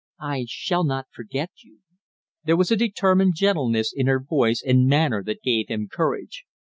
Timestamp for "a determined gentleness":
2.71-3.93